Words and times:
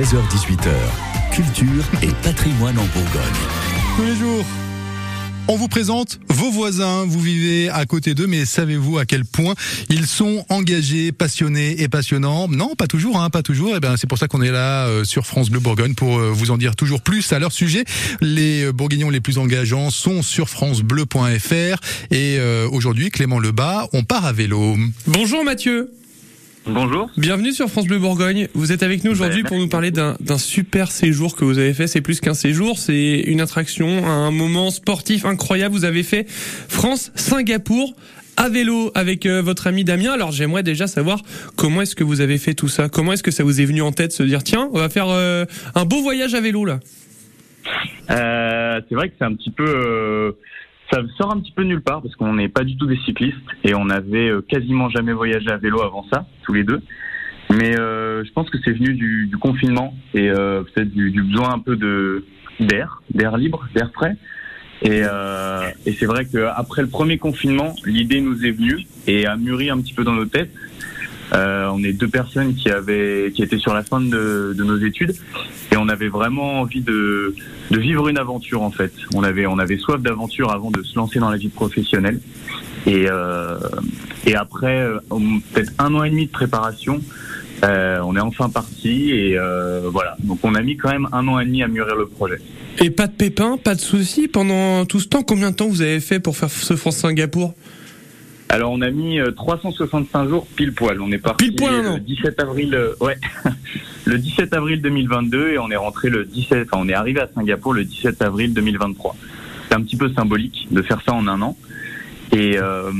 16h18h, 0.00 0.70
culture 1.30 1.84
et 2.02 2.08
patrimoine 2.22 2.78
en 2.78 2.86
Bourgogne. 2.86 3.20
Tous 3.96 4.02
les 4.02 4.16
jours, 4.16 4.46
on 5.46 5.56
vous 5.56 5.68
présente 5.68 6.18
vos 6.30 6.50
voisins. 6.50 7.04
Vous 7.04 7.20
vivez 7.20 7.68
à 7.68 7.84
côté 7.84 8.14
d'eux, 8.14 8.26
mais 8.26 8.46
savez-vous 8.46 8.96
à 8.96 9.04
quel 9.04 9.26
point 9.26 9.52
ils 9.90 10.06
sont 10.06 10.46
engagés, 10.48 11.12
passionnés 11.12 11.82
et 11.82 11.88
passionnants? 11.90 12.48
Non, 12.48 12.76
pas 12.76 12.86
toujours, 12.86 13.20
hein, 13.20 13.28
pas 13.28 13.42
toujours. 13.42 13.74
Et 13.74 13.76
eh 13.76 13.80
ben, 13.80 13.98
c'est 13.98 14.06
pour 14.06 14.16
ça 14.16 14.26
qu'on 14.26 14.40
est 14.40 14.50
là 14.50 14.86
euh, 14.86 15.04
sur 15.04 15.26
France 15.26 15.50
Bleu 15.50 15.60
Bourgogne 15.60 15.92
pour 15.92 16.18
euh, 16.18 16.30
vous 16.30 16.50
en 16.50 16.56
dire 16.56 16.76
toujours 16.76 17.02
plus 17.02 17.30
à 17.34 17.38
leur 17.38 17.52
sujet. 17.52 17.84
Les 18.22 18.64
euh, 18.64 18.72
Bourguignons 18.72 19.10
les 19.10 19.20
plus 19.20 19.36
engageants 19.36 19.90
sont 19.90 20.22
sur 20.22 20.48
francebleu.fr 20.48 21.76
et 22.10 22.38
aujourd'hui, 22.72 23.10
Clément 23.10 23.38
Lebas, 23.38 23.88
on 23.92 24.02
part 24.02 24.24
à 24.24 24.32
vélo. 24.32 24.78
Bonjour 25.06 25.44
Mathieu. 25.44 25.92
Bonjour. 26.66 27.10
Bienvenue 27.16 27.52
sur 27.52 27.68
France 27.68 27.86
Bleu 27.86 27.98
Bourgogne. 27.98 28.48
Vous 28.54 28.70
êtes 28.70 28.82
avec 28.82 29.02
nous 29.02 29.10
aujourd'hui 29.10 29.42
pour 29.42 29.56
nous 29.58 29.68
parler 29.68 29.90
d'un 29.90 30.16
super 30.38 30.90
séjour 30.90 31.34
que 31.34 31.44
vous 31.44 31.58
avez 31.58 31.72
fait. 31.72 31.86
C'est 31.86 32.02
plus 32.02 32.20
qu'un 32.20 32.34
séjour, 32.34 32.78
c'est 32.78 33.20
une 33.26 33.40
attraction, 33.40 34.06
un 34.06 34.30
moment 34.30 34.70
sportif 34.70 35.24
incroyable. 35.24 35.74
Vous 35.74 35.84
avez 35.86 36.02
fait 36.02 36.26
France-Singapour 36.28 37.94
à 38.36 38.48
vélo 38.48 38.90
avec 38.94 39.26
euh, 39.26 39.42
votre 39.42 39.66
ami 39.66 39.84
Damien. 39.84 40.12
Alors 40.12 40.32
j'aimerais 40.32 40.62
déjà 40.62 40.86
savoir 40.86 41.22
comment 41.56 41.82
est-ce 41.82 41.96
que 41.96 42.04
vous 42.04 42.20
avez 42.20 42.38
fait 42.38 42.54
tout 42.54 42.68
ça? 42.68 42.88
Comment 42.88 43.14
est-ce 43.14 43.22
que 43.22 43.30
ça 43.30 43.42
vous 43.42 43.60
est 43.60 43.64
venu 43.64 43.82
en 43.82 43.92
tête 43.92 44.10
de 44.10 44.16
se 44.16 44.22
dire 44.22 44.42
tiens, 44.42 44.68
on 44.72 44.78
va 44.78 44.88
faire 44.88 45.08
euh, 45.08 45.44
un 45.74 45.84
beau 45.84 46.02
voyage 46.02 46.34
à 46.34 46.40
vélo 46.40 46.64
là? 46.64 46.80
Euh, 48.10 48.80
C'est 48.88 48.94
vrai 48.94 49.08
que 49.08 49.14
c'est 49.18 49.24
un 49.24 49.34
petit 49.34 49.50
peu 49.50 50.34
ça 50.90 51.02
sort 51.16 51.32
un 51.32 51.40
petit 51.40 51.52
peu 51.52 51.62
nulle 51.62 51.82
part 51.82 52.02
parce 52.02 52.14
qu'on 52.16 52.34
n'est 52.34 52.48
pas 52.48 52.64
du 52.64 52.76
tout 52.76 52.86
des 52.86 52.98
cyclistes 52.98 53.36
et 53.64 53.74
on 53.74 53.88
avait 53.90 54.28
euh, 54.28 54.42
quasiment 54.42 54.88
jamais 54.88 55.12
voyagé 55.12 55.50
à 55.50 55.56
vélo 55.56 55.82
avant 55.82 56.04
ça, 56.12 56.26
tous 56.42 56.52
les 56.52 56.64
deux. 56.64 56.80
Mais 57.50 57.78
euh, 57.78 58.24
je 58.24 58.32
pense 58.32 58.48
que 58.50 58.58
c'est 58.64 58.72
venu 58.72 58.94
du, 58.94 59.36
confinement 59.40 59.94
et 60.14 60.30
euh, 60.30 60.62
peut-être 60.62 60.90
du, 60.90 61.22
besoin 61.22 61.54
un 61.54 61.58
peu 61.58 61.76
de 61.76 62.24
d'air, 62.60 63.02
d'air 63.14 63.36
libre, 63.36 63.66
d'air 63.74 63.90
frais. 63.92 64.16
Et, 64.82 65.02
et 65.86 65.92
c'est 65.92 66.06
vrai 66.06 66.24
qu'après 66.24 66.80
le 66.80 66.88
premier 66.88 67.18
confinement, 67.18 67.74
l'idée 67.84 68.22
nous 68.22 68.46
est 68.46 68.50
venue 68.50 68.86
et 69.06 69.26
a 69.26 69.36
mûri 69.36 69.68
un 69.68 69.78
petit 69.78 69.92
peu 69.92 70.04
dans 70.04 70.14
nos 70.14 70.24
têtes. 70.24 70.50
Euh, 71.32 71.68
on 71.72 71.82
est 71.84 71.92
deux 71.92 72.08
personnes 72.08 72.54
qui 72.54 72.70
avaient, 72.70 73.30
qui 73.34 73.42
étaient 73.42 73.58
sur 73.58 73.72
la 73.72 73.84
fin 73.84 74.00
de, 74.00 74.54
de 74.56 74.64
nos 74.64 74.78
études, 74.78 75.14
et 75.70 75.76
on 75.76 75.88
avait 75.88 76.08
vraiment 76.08 76.60
envie 76.60 76.80
de, 76.80 77.34
de 77.70 77.78
vivre 77.78 78.08
une 78.08 78.18
aventure 78.18 78.62
en 78.62 78.72
fait. 78.72 78.92
On 79.14 79.22
avait, 79.22 79.46
on 79.46 79.58
avait 79.58 79.76
soif 79.76 80.00
d'aventure 80.02 80.50
avant 80.50 80.70
de 80.70 80.82
se 80.82 80.96
lancer 80.96 81.20
dans 81.20 81.30
la 81.30 81.36
vie 81.36 81.48
professionnelle. 81.48 82.20
Et, 82.86 83.06
euh, 83.08 83.58
et 84.26 84.34
après 84.34 84.80
euh, 84.80 84.98
peut-être 85.52 85.72
un 85.78 85.94
an 85.94 86.02
et 86.02 86.10
demi 86.10 86.26
de 86.26 86.32
préparation, 86.32 87.00
euh, 87.62 88.00
on 88.04 88.16
est 88.16 88.20
enfin 88.20 88.48
parti 88.48 89.10
et 89.10 89.38
euh, 89.38 89.88
voilà. 89.92 90.16
Donc 90.20 90.40
on 90.42 90.54
a 90.54 90.62
mis 90.62 90.76
quand 90.76 90.90
même 90.90 91.06
un 91.12 91.28
an 91.28 91.38
et 91.38 91.44
demi 91.44 91.62
à 91.62 91.68
mûrir 91.68 91.94
le 91.94 92.06
projet. 92.06 92.40
Et 92.78 92.90
pas 92.90 93.06
de 93.06 93.12
pépins, 93.12 93.58
pas 93.58 93.74
de 93.74 93.80
soucis 93.80 94.28
pendant 94.28 94.86
tout 94.86 94.98
ce 94.98 95.08
temps? 95.08 95.22
Combien 95.22 95.50
de 95.50 95.56
temps 95.56 95.68
vous 95.68 95.82
avez 95.82 96.00
fait 96.00 96.20
pour 96.20 96.36
faire 96.36 96.50
ce 96.50 96.74
France 96.74 96.96
Singapour? 96.96 97.54
Alors 98.50 98.72
on 98.72 98.80
a 98.80 98.90
mis 98.90 99.18
365 99.36 100.18
euh, 100.18 100.28
jours 100.28 100.46
pile 100.56 100.72
poil. 100.72 101.00
On 101.00 101.10
est 101.12 101.18
parti 101.18 101.50
le 101.50 101.98
17 102.00 102.40
avril, 102.40 102.74
euh, 102.74 102.94
ouais, 103.00 103.16
le 104.04 104.18
17 104.18 104.52
avril 104.54 104.82
2022 104.82 105.52
et 105.52 105.58
on 105.58 105.70
est 105.70 105.76
rentré 105.76 106.10
le 106.10 106.24
17, 106.24 106.68
enfin 106.70 106.82
on 106.84 106.88
est 106.88 106.94
arrivé 106.94 107.20
à 107.20 107.28
Singapour 107.32 107.74
le 107.74 107.84
17 107.84 108.20
avril 108.22 108.52
2023. 108.52 109.14
C'est 109.68 109.74
un 109.76 109.82
petit 109.82 109.96
peu 109.96 110.12
symbolique 110.12 110.66
de 110.72 110.82
faire 110.82 111.00
ça 111.06 111.14
en 111.14 111.28
un 111.28 111.40
an. 111.42 111.56
Et, 112.32 112.58
euh, 112.58 112.90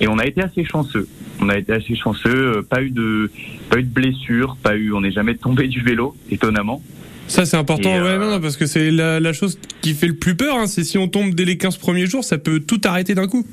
et 0.00 0.08
on 0.08 0.18
a 0.18 0.26
été 0.26 0.42
assez 0.42 0.64
chanceux. 0.64 1.08
On 1.40 1.48
a 1.48 1.56
été 1.56 1.72
assez 1.72 1.96
chanceux. 1.96 2.62
Pas 2.68 2.82
eu 2.82 2.90
de, 2.90 3.30
pas 3.68 3.78
eu 3.78 3.82
de 3.82 3.92
blessures, 3.92 4.56
pas 4.62 4.76
eu. 4.76 4.92
On 4.92 5.00
n'est 5.00 5.12
jamais 5.12 5.34
tombé 5.36 5.66
du 5.66 5.80
vélo, 5.80 6.16
étonnamment. 6.30 6.82
Ça 7.26 7.46
c'est 7.46 7.56
important, 7.56 7.90
ouais, 8.02 8.18
non, 8.18 8.40
parce 8.40 8.56
que 8.56 8.66
c'est 8.66 8.90
la, 8.90 9.20
la, 9.20 9.32
chose 9.32 9.60
qui 9.82 9.94
fait 9.94 10.08
le 10.08 10.16
plus 10.16 10.34
peur. 10.34 10.56
Hein, 10.56 10.66
c'est 10.66 10.82
si 10.82 10.98
on 10.98 11.06
tombe 11.06 11.32
dès 11.32 11.44
les 11.44 11.56
15 11.56 11.76
premiers 11.76 12.06
jours, 12.06 12.24
ça 12.24 12.38
peut 12.38 12.58
tout 12.58 12.80
arrêter 12.84 13.14
d'un 13.14 13.28
coup. 13.28 13.46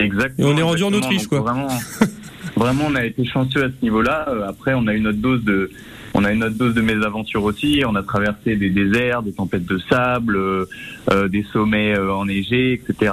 Exactement. 0.00 0.48
Et 0.48 0.52
on 0.52 0.56
est 0.56 0.62
rendu 0.62 0.82
en 0.82 0.92
Autriche, 0.92 1.26
quoi. 1.26 1.40
Vraiment, 1.40 1.68
vraiment, 2.56 2.84
on 2.88 2.94
a 2.94 3.04
été 3.04 3.24
chanceux 3.24 3.64
à 3.64 3.68
ce 3.68 3.82
niveau-là. 3.82 4.28
Euh, 4.28 4.48
après, 4.48 4.74
on 4.74 4.86
a 4.86 4.94
eu 4.94 5.00
notre 5.00 5.18
dose 5.18 5.44
de, 5.44 5.70
on 6.14 6.24
a 6.24 6.32
une 6.32 6.44
autre 6.44 6.56
dose 6.56 6.74
de 6.74 6.80
mésaventures 6.80 7.44
aussi. 7.44 7.82
On 7.86 7.94
a 7.94 8.02
traversé 8.02 8.56
des 8.56 8.70
déserts, 8.70 9.22
des 9.22 9.32
tempêtes 9.32 9.66
de 9.66 9.78
sable, 9.88 10.36
euh, 10.36 10.64
euh 11.12 11.28
des 11.28 11.44
sommets 11.52 11.94
euh, 11.94 12.12
enneigés, 12.12 12.72
etc. 12.74 13.12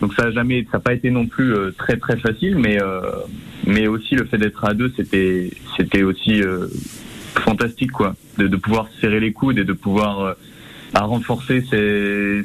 donc 0.00 0.14
ça 0.14 0.24
a 0.24 0.30
jamais, 0.30 0.64
ça 0.70 0.78
n'a 0.78 0.80
pas 0.80 0.94
été 0.94 1.10
non 1.10 1.26
plus 1.26 1.54
très 1.78 1.96
très 1.96 2.16
facile, 2.16 2.56
mais 2.58 2.78
mais 3.66 3.86
aussi 3.86 4.16
le 4.16 4.24
fait 4.24 4.38
d'être 4.38 4.64
à 4.64 4.74
deux, 4.74 4.92
c'était 4.96 5.50
c'était 5.76 6.02
aussi 6.02 6.42
fantastique 7.36 7.92
quoi, 7.92 8.16
de, 8.36 8.48
de 8.48 8.56
pouvoir 8.56 8.88
serrer 9.00 9.20
les 9.20 9.32
coudes 9.32 9.58
et 9.58 9.64
de 9.64 9.72
pouvoir 9.72 10.34
à 11.02 11.04
renforcer 11.04 11.64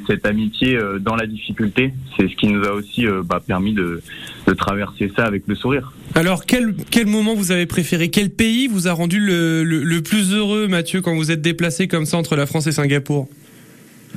cette 0.06 0.26
amitié 0.26 0.76
euh, 0.76 0.98
dans 0.98 1.14
la 1.14 1.26
difficulté. 1.26 1.92
C'est 2.16 2.28
ce 2.28 2.34
qui 2.34 2.48
nous 2.48 2.64
a 2.64 2.72
aussi 2.72 3.06
euh, 3.06 3.22
bah, 3.24 3.40
permis 3.44 3.72
de, 3.72 4.02
de, 4.46 4.52
traverser 4.52 5.12
ça 5.14 5.24
avec 5.24 5.44
le 5.46 5.54
sourire. 5.54 5.92
Alors, 6.14 6.44
quel, 6.44 6.74
quel 6.90 7.06
moment 7.06 7.34
vous 7.34 7.52
avez 7.52 7.66
préféré? 7.66 8.10
Quel 8.10 8.30
pays 8.30 8.66
vous 8.66 8.88
a 8.88 8.92
rendu 8.92 9.20
le, 9.20 9.62
le, 9.62 9.84
le, 9.84 10.02
plus 10.02 10.34
heureux, 10.34 10.66
Mathieu, 10.66 11.00
quand 11.00 11.14
vous 11.14 11.30
êtes 11.30 11.40
déplacé 11.40 11.86
comme 11.86 12.04
ça 12.04 12.16
entre 12.16 12.34
la 12.34 12.46
France 12.46 12.66
et 12.66 12.72
Singapour? 12.72 13.28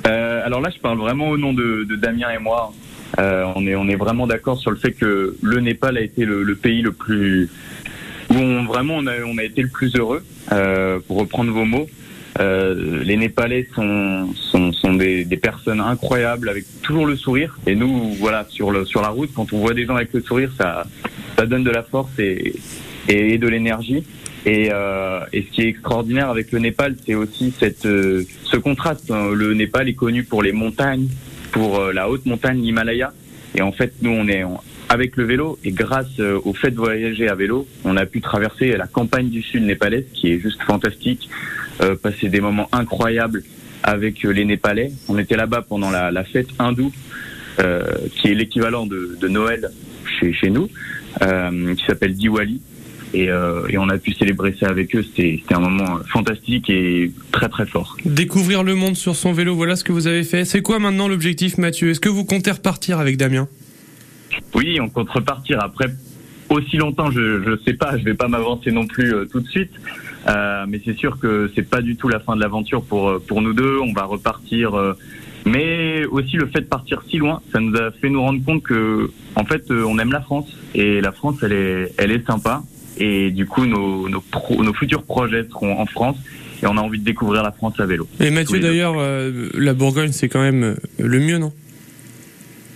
Euh, 0.08 0.46
Alors 0.46 0.62
là, 0.62 0.70
je 0.76 0.80
parle 0.82 0.98
vraiment 0.98 1.30
au 1.30 1.38
nom 1.38 1.54
de, 1.54 1.86
de 1.88 1.96
Damien 1.96 2.32
et 2.32 2.40
moi. 2.40 2.74
Euh, 3.20 3.46
on, 3.56 3.68
est, 3.68 3.76
on 3.76 3.88
est 3.88 3.96
vraiment 3.96 4.26
d'accord 4.26 4.58
sur 4.58 4.72
le 4.72 4.78
fait 4.78 4.94
que 4.94 5.36
le 5.42 5.60
Népal 5.60 5.98
a 5.98 6.02
été 6.02 6.26
le, 6.26 6.44
le 6.44 6.56
pays 6.56 6.82
le 6.82 6.94
plus 6.94 7.50
où 8.32 8.36
on, 8.36 8.64
vraiment 8.64 8.96
on 8.96 9.08
a, 9.08 9.22
on 9.26 9.38
a 9.38 9.44
été 9.44 9.62
le 9.62 9.68
plus 9.68 9.94
heureux, 9.96 10.24
euh, 10.52 11.00
pour 11.06 11.20
reprendre 11.20 11.52
vos 11.52 11.66
mots. 11.66 11.88
Euh, 12.40 13.04
les 13.04 13.18
Népalais 13.18 13.68
sont, 13.76 14.30
sont, 14.36 14.72
sont 14.72 14.94
des, 14.94 15.26
des, 15.26 15.38
personnes 15.38 15.82
incroyables 15.82 16.50
avec 16.50 16.66
toujours 16.82 17.06
le 17.06 17.16
sourire. 17.16 17.58
Et 17.68 17.76
nous, 17.76 18.14
voilà, 18.20 18.46
sur, 18.50 18.72
le, 18.72 18.86
sur 18.86 19.02
la 19.02 19.10
route, 19.10 19.32
quand 19.36 19.52
on 19.54 19.60
voit 19.60 19.74
des 19.74 19.86
gens 19.86 19.96
avec 19.96 20.14
le 20.14 20.22
sourire, 20.22 20.52
ça, 20.58 20.86
ça 21.38 21.46
donne 21.46 21.64
de 21.64 21.72
la 21.72 21.84
force 21.84 22.18
et, 22.20 22.56
et, 23.10 23.38
de 23.38 23.48
l'énergie. 23.48 24.04
Et, 24.46 24.70
euh, 24.72 25.20
et, 25.34 25.44
ce 25.44 25.52
qui 25.52 25.62
est 25.62 25.68
extraordinaire 25.68 26.30
avec 26.30 26.52
le 26.52 26.60
Népal, 26.60 26.96
c'est 27.06 27.16
aussi 27.16 27.54
cette, 27.60 27.86
euh, 27.86 28.24
ce 28.44 28.58
contraste. 28.58 29.10
Le 29.10 29.54
Népal 29.54 29.90
est 29.90 29.94
connu 29.94 30.24
pour 30.24 30.42
les 30.42 30.54
montagnes, 30.54 31.08
pour 31.52 31.80
euh, 31.80 31.92
la 31.92 32.10
haute 32.10 32.26
montagne, 32.26 32.62
l'Himalaya. 32.62 33.14
Et 33.56 33.62
en 33.62 33.74
fait, 33.74 33.94
nous, 34.02 34.12
on 34.12 34.28
est 34.30 34.44
avec 34.92 35.16
le 35.16 35.24
vélo 35.24 35.58
et 35.64 35.72
grâce 35.72 36.20
euh, 36.20 36.38
au 36.44 36.54
fait 36.54 36.72
de 36.72 36.76
voyager 36.76 37.30
à 37.30 37.36
vélo, 37.36 37.66
on 37.86 37.96
a 37.96 38.06
pu 38.06 38.20
traverser 38.20 38.76
la 38.76 38.88
campagne 38.88 39.30
du 39.30 39.42
sud 39.42 39.64
népalaise, 39.64 40.04
qui 40.14 40.34
est 40.34 40.40
juste 40.40 40.62
fantastique. 40.64 41.30
Euh, 41.82 41.96
passer 41.96 42.30
des 42.30 42.42
moments 42.42 42.70
incroyables 42.72 43.44
avec 43.82 44.24
euh, 44.24 44.30
les 44.30 44.46
Népalais. 44.46 44.92
On 45.08 45.18
était 45.18 45.36
là-bas 45.36 45.64
pendant 45.68 45.90
la, 45.90 46.12
la, 46.12 46.24
fête 46.24 46.50
hindoue, 46.60 46.92
euh, 47.60 47.84
qui 48.16 48.28
est 48.28 48.36
l'équivalent 48.36 48.86
de, 48.86 49.18
de, 49.20 49.28
Noël 49.28 49.72
chez, 50.20 50.32
chez 50.32 50.52
nous, 50.52 50.70
euh, 51.24 51.74
qui 51.74 51.84
s'appelle 51.86 52.14
Diwali. 52.14 52.62
Et, 53.16 53.32
euh, 53.32 53.68
et, 53.68 53.80
on 53.80 53.90
a 53.90 53.98
pu 53.98 54.14
célébrer 54.14 54.56
ça 54.60 54.68
avec 54.68 54.96
eux. 54.96 55.04
C'était 55.04 55.42
un 55.50 55.60
moment 55.60 56.00
fantastique 56.14 56.70
et 56.70 57.12
très 57.32 57.50
très 57.50 57.66
fort. 57.66 57.98
Découvrir 58.06 58.64
le 58.64 58.76
monde 58.76 58.96
sur 58.96 59.16
son 59.16 59.34
vélo, 59.34 59.56
voilà 59.56 59.76
ce 59.76 59.84
que 59.84 59.92
vous 59.92 60.06
avez 60.06 60.24
fait. 60.24 60.46
C'est 60.46 60.62
quoi 60.62 60.78
maintenant 60.78 61.08
l'objectif, 61.08 61.58
Mathieu? 61.58 61.90
Est-ce 61.90 62.00
que 62.00 62.10
vous 62.10 62.26
comptez 62.26 62.52
repartir 62.52 63.00
avec 63.00 63.18
Damien? 63.18 63.48
Oui, 64.54 64.80
on 64.80 64.88
compte 64.88 65.10
repartir. 65.10 65.60
Après, 65.62 65.88
aussi 66.50 66.78
longtemps, 66.78 67.10
je 67.10 67.50
ne 67.50 67.58
sais 67.66 67.74
pas, 67.74 67.98
je 67.98 68.04
vais 68.04 68.14
pas 68.14 68.28
m'avancer 68.28 68.72
non 68.72 68.86
plus 68.86 69.14
tout 69.32 69.40
de 69.40 69.48
suite. 69.48 69.72
Euh, 70.28 70.66
mais 70.68 70.82
c'est 70.86 70.96
sûr 70.96 71.20
que 71.20 71.52
c'est 71.56 71.68
pas 71.68 71.82
du 71.82 71.96
tout 71.96 72.08
la 72.08 72.20
fin 72.20 72.36
de 72.36 72.42
l'aventure 72.42 72.84
pour 72.84 73.10
euh, 73.10 73.24
pour 73.26 73.42
nous 73.42 73.54
deux. 73.54 73.80
On 73.80 73.94
va 73.94 74.04
repartir. 74.04 74.76
Euh, 74.76 74.94
mais 75.46 76.06
aussi 76.06 76.38
le 76.38 76.46
fait 76.48 76.62
de 76.62 76.66
partir 76.66 77.02
si 77.10 77.18
loin, 77.18 77.42
ça 77.52 77.60
nous 77.60 77.76
a 77.76 77.90
fait 77.92 78.10
nous 78.10 78.22
rendre 78.22 78.44
compte 78.46 78.62
que 78.62 79.10
en 79.36 79.44
fait 79.44 79.72
on 79.72 79.98
aime 79.98 80.12
la 80.12 80.22
France 80.22 80.56
et 80.76 81.02
la 81.02 81.12
France 81.12 81.38
elle 81.42 81.54
est 81.54 81.94
elle 81.98 82.12
est 82.12 82.24
sympa 82.28 82.62
et 83.00 83.32
du 83.32 83.48
coup 83.48 83.66
nos 83.66 84.08
nos, 84.08 84.24
nos 84.60 84.74
futurs 84.74 85.02
projets 85.02 85.48
seront 85.50 85.80
en 85.80 85.88
France 85.88 86.18
et 86.62 86.68
on 86.68 86.78
a 86.78 86.82
envie 86.82 87.00
de 87.00 87.06
découvrir 87.06 87.42
la 87.42 87.52
France 87.52 87.80
à 87.80 87.88
vélo. 87.88 88.08
Et 88.20 88.30
Mathieu 88.30 88.60
d'ailleurs 88.60 88.94
la 89.56 89.74
Bourgogne 89.74 90.12
c'est 90.12 90.30
quand 90.30 90.44
même 90.44 90.76
le 91.00 91.20
mieux 91.20 91.40
non? 91.40 91.52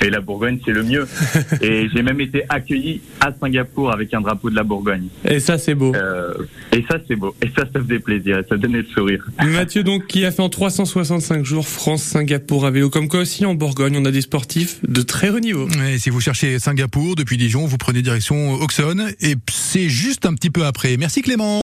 Et 0.01 0.09
la 0.09 0.21
Bourgogne, 0.21 0.59
c'est 0.65 0.71
le 0.71 0.83
mieux. 0.83 1.07
et 1.61 1.87
j'ai 1.93 2.01
même 2.01 2.21
été 2.21 2.43
accueilli 2.49 3.01
à 3.19 3.31
Singapour 3.39 3.91
avec 3.91 4.13
un 4.13 4.21
drapeau 4.21 4.49
de 4.49 4.55
la 4.55 4.63
Bourgogne. 4.63 5.07
Et 5.27 5.39
ça, 5.39 5.57
c'est 5.57 5.75
beau. 5.75 5.93
Euh, 5.95 6.33
et 6.71 6.83
ça, 6.89 6.97
c'est 7.07 7.15
beau. 7.15 7.35
Et 7.41 7.47
ça, 7.55 7.65
ça 7.71 7.81
faisait 7.81 7.99
plaisir. 7.99 8.39
Et 8.39 8.43
ça 8.47 8.57
donnait 8.57 8.79
le 8.79 8.85
sourire. 8.85 9.25
Mathieu, 9.45 9.83
donc, 9.83 10.07
qui 10.07 10.25
a 10.25 10.31
fait 10.31 10.41
en 10.41 10.49
365 10.49 11.45
jours 11.45 11.67
France-Singapour 11.67 12.65
à 12.65 12.71
vélo. 12.71 12.89
Comme 12.89 13.07
quoi 13.07 13.21
aussi, 13.21 13.45
en 13.45 13.55
Bourgogne, 13.55 13.97
on 13.97 14.05
a 14.05 14.11
des 14.11 14.21
sportifs 14.21 14.79
de 14.87 15.01
très 15.01 15.29
haut 15.29 15.39
niveau. 15.39 15.67
Et 15.89 15.97
si 15.97 16.09
vous 16.09 16.21
cherchez 16.21 16.59
Singapour 16.59 17.15
depuis 17.15 17.37
Dijon, 17.37 17.65
vous 17.65 17.77
prenez 17.77 18.01
direction 18.01 18.53
Auxonne. 18.53 19.11
Et 19.21 19.35
c'est 19.51 19.89
juste 19.89 20.25
un 20.25 20.33
petit 20.33 20.49
peu 20.49 20.65
après. 20.65 20.97
Merci 20.97 21.21
Clément. 21.21 21.45